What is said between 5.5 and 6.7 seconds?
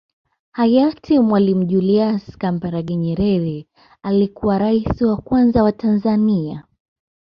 wa Tanzania